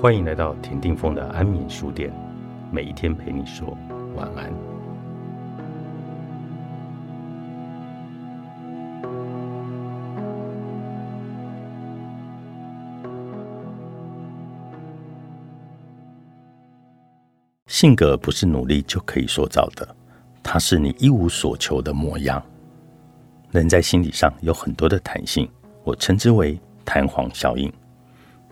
[0.00, 2.10] 欢迎来到田定峰的安眠书店，
[2.72, 3.76] 每一天陪你说
[4.16, 4.50] 晚安。
[17.66, 19.86] 性格不是努力就可以塑造的，
[20.42, 22.42] 它是你一无所求的模样。
[23.50, 25.46] 人在心理上有很多的弹性，
[25.84, 27.70] 我称之为弹簧效应。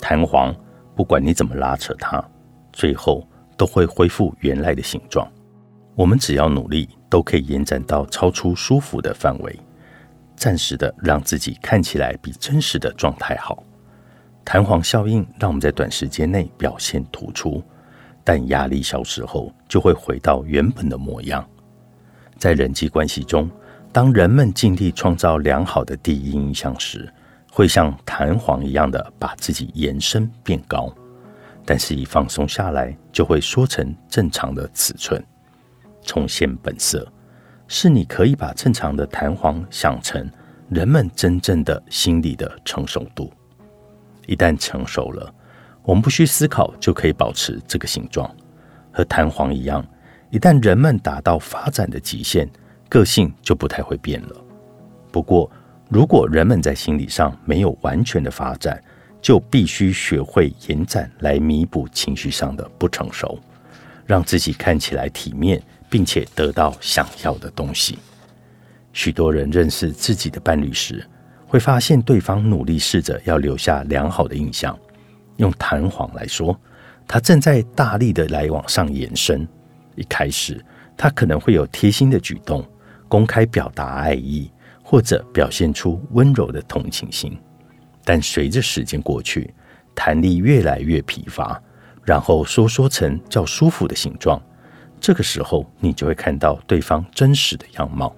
[0.00, 0.52] 弹簧。
[0.96, 2.24] 不管你怎么拉扯它，
[2.72, 5.30] 最后都会恢复原来的形状。
[5.94, 9.60] 我们只要努力，都可以延展到超出舒服的范围，
[10.34, 13.62] 暂时的让自己看起来比真实的状态好。
[14.42, 17.62] 弹簧效应让我们在短时间内表现突出，
[18.24, 21.46] 但压力消失后就会回到原本的模样。
[22.38, 23.50] 在人际关系中，
[23.92, 27.12] 当人们尽力创造良好的第一印象时，
[27.56, 30.94] 会像弹簧一样的把自己延伸变高，
[31.64, 35.24] 但是，一放松下来，就会缩成正常的尺寸，
[36.02, 37.10] 重现本色。
[37.66, 40.30] 是你可以把正常的弹簧想成
[40.68, 43.32] 人们真正的心理的成熟度。
[44.26, 45.34] 一旦成熟了，
[45.82, 48.30] 我们不需思考就可以保持这个形状，
[48.92, 49.82] 和弹簧一样。
[50.28, 52.46] 一旦人们达到发展的极限，
[52.90, 54.36] 个性就不太会变了。
[55.10, 55.50] 不过，
[55.88, 58.82] 如果人们在心理上没有完全的发展，
[59.22, 63.38] 就必须学会延展来弥补情绪上的不成熟，
[64.04, 67.98] 让自己看起来体面，并且得到想要的东西。
[68.92, 71.04] 许多人认识自己的伴侣时，
[71.46, 74.76] 会发现对方努力试着要留下良好的印象。
[75.36, 76.58] 用弹簧来说，
[77.06, 79.46] 他正在大力的来往上延伸。
[79.94, 80.64] 一开始，
[80.96, 82.64] 他可能会有贴心的举动，
[83.06, 84.50] 公开表达爱意。
[84.88, 87.36] 或者表现出温柔的同情心，
[88.04, 89.52] 但随着时间过去，
[89.96, 91.60] 弹力越来越疲乏，
[92.04, 94.40] 然后收缩成较舒服的形状。
[95.00, 98.14] 这个时候，你就会看到对方真实的样貌。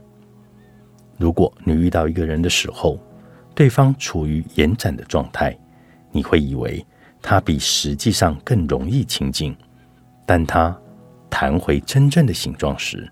[1.16, 3.00] 如果你遇到一个人的时候，
[3.54, 5.58] 对方处于延展的状态，
[6.12, 6.84] 你会以为
[7.22, 9.56] 他比实际上更容易亲近，
[10.26, 10.78] 但他
[11.30, 13.10] 弹回真正的形状时，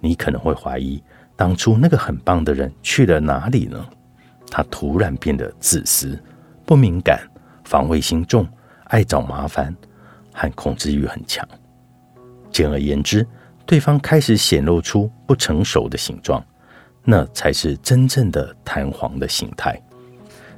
[0.00, 1.00] 你可能会怀疑。
[1.36, 3.84] 当初那个很棒的人去了哪里呢？
[4.50, 6.18] 他突然变得自私、
[6.64, 7.20] 不敏感、
[7.64, 8.48] 防卫心重、
[8.84, 9.74] 爱找麻烦
[10.32, 11.46] 和控制欲很强。
[12.50, 13.26] 简而言之，
[13.66, 16.42] 对方开始显露出不成熟的形状，
[17.04, 19.78] 那才是真正的弹簧的形态。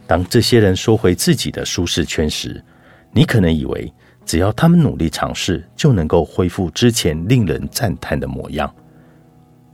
[0.07, 2.63] 当这些人缩回自己的舒适圈时，
[3.11, 3.93] 你可能以为
[4.25, 8.73] 只要他们努力尝试，就能够恢复之前令人赞叹的模样。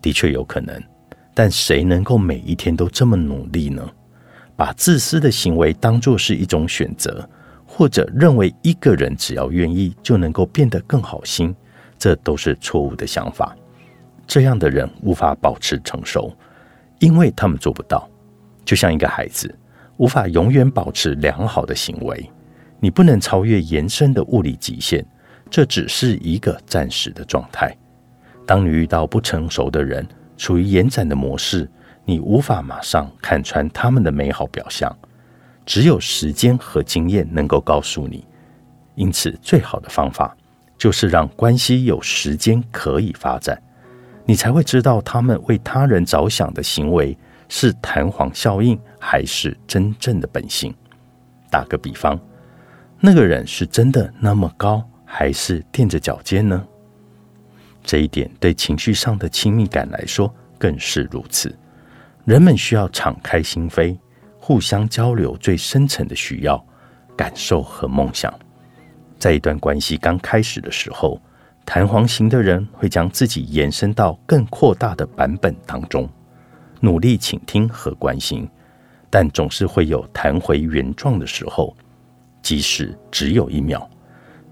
[0.01, 0.81] 的确有可能。
[1.34, 3.87] 但谁能够每一天都这么努力呢？
[4.56, 7.28] 把自私的行为当作是一种选择，
[7.67, 11.53] 或者认为一个人只要愿意就能够变得更好心，
[11.99, 13.56] 这都是错误的想法。
[14.27, 16.33] 这样的人无法保持成熟，
[17.00, 18.09] 因为他们做不到。
[18.65, 19.53] 就像一个孩子
[19.97, 22.31] 无法永远保持良好的行为，
[22.78, 25.05] 你不能超越延伸的物理极限，
[25.50, 27.77] 这只是一个暂时的状态。
[28.47, 30.06] 当你遇到不成熟的人，
[30.37, 31.71] 处于延展的模式，
[32.05, 34.95] 你无法马上看穿他们的美好表象，
[35.65, 38.25] 只有时间和经验能够告诉你。
[38.94, 40.37] 因此，最好的方法
[40.77, 43.61] 就是让关系有时间可以发展，
[44.25, 47.17] 你才会知道他们为他人着想的行为
[47.49, 50.75] 是弹簧效应还是真正的本性。
[51.50, 52.19] 打个比方，
[53.00, 56.65] 那个人是真的那么高，还是垫着脚尖呢？
[57.84, 61.56] 这一点对情绪上的亲密感来说更是如此。
[62.25, 63.97] 人们需要敞开心扉，
[64.41, 66.67] 互相交流最深层的需要、
[67.15, 68.33] 感受和梦想。
[69.19, 71.21] 在一段关系刚开始的时候，
[71.67, 76.09] 弹簧型的人会将自己延伸到更扩大的版本当中，
[76.81, 78.49] 努力倾听和关心，
[79.11, 81.76] 但总是会有弹回原状的时候，
[82.43, 83.88] 即使只有一秒。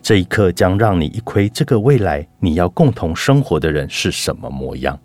[0.03, 4.99] 这一刻将让你一窥这个未来你要共同生活的人是什么模样。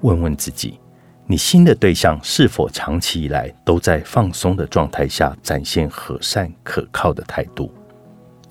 [0.00, 0.80] 问问自己，
[1.26, 7.70] 你新的对象是否长期以来都在放松的状态下展现和善可靠的态度，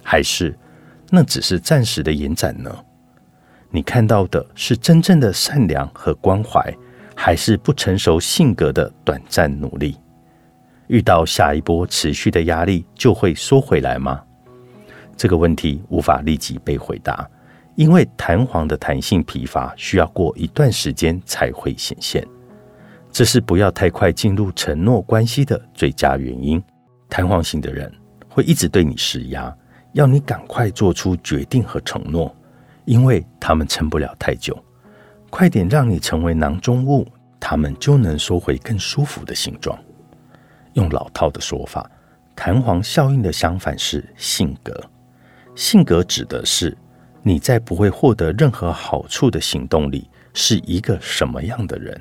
[0.03, 0.55] 还是
[1.09, 2.73] 那只是暂时的延展呢？
[3.71, 6.71] 你看到的是真正的善良和关怀，
[7.15, 9.97] 还是不成熟性格的短暂努力？
[10.85, 14.21] 遇到下一波持续的压力，就会缩回来吗？
[15.21, 17.29] 这个问题无法立即被回答，
[17.75, 22.27] 因为弹簧的弹性疲乏需要过一段时间才会显现。
[23.11, 26.59] 这是不要太快进入承诺关系的最佳原因。
[27.07, 27.93] 弹簧型的人
[28.27, 29.55] 会一直对你施压，
[29.91, 32.35] 要你赶快做出决定和承诺，
[32.85, 34.57] 因为他们撑不了太久。
[35.29, 37.07] 快点让你成为囊中物，
[37.39, 39.77] 他们就能收回更舒服的形状。
[40.73, 41.87] 用老套的说法，
[42.35, 44.83] 弹簧效应的相反是性格。
[45.55, 46.75] 性格指的是
[47.23, 51.99] 你在不会获得任何好处的行动里是一个什么样的人。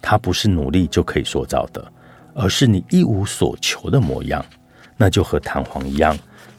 [0.00, 1.92] 它不是努力就可以塑造的，
[2.34, 4.44] 而是你一无所求的模样。
[4.96, 6.16] 那就和弹簧一样，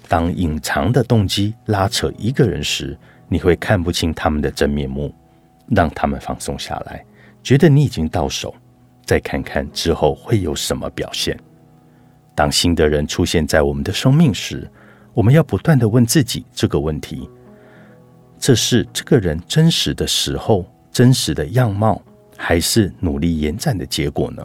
[0.07, 2.97] 当隐藏的动机拉扯一个人时，
[3.27, 5.13] 你会看不清他们的真面目。
[5.69, 7.05] 让他们放松下来，
[7.41, 8.53] 觉得你已经到手，
[9.05, 11.37] 再看看之后会有什么表现。
[12.35, 14.69] 当新的人出现在我们的生命时，
[15.13, 17.30] 我们要不断的问自己这个问题：
[18.39, 22.01] 这是这个人真实的时候、真实的样貌，
[22.36, 24.44] 还是努力延展的结果呢？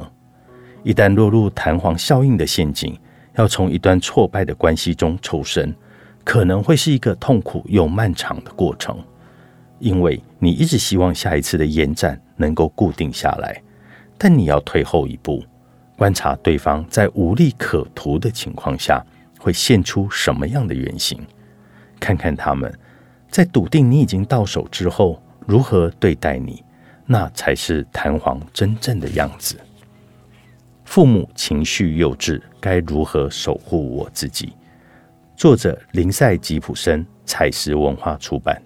[0.85, 2.97] 一旦落入弹簧效应的陷阱，
[3.35, 5.75] 要从一段挫败的关系中抽身，
[6.23, 8.97] 可能会是一个痛苦又漫长的过程，
[9.79, 13.61] 因为你一直希望下一次的延展能够固定下来，
[14.17, 15.43] 但你要退后一步，
[15.97, 19.05] 观察对方在无利可图的情况下
[19.39, 21.21] 会现出什么样的原型，
[22.01, 22.73] 看看他们
[23.31, 26.63] 在笃定你已经到手之后如何对待你，
[27.07, 29.59] 那才是弹簧真正的样子。
[30.85, 34.53] 父母情绪幼稚，该如何守护我自己？
[35.37, 38.61] 作者：林赛吉普森，采石文化出版。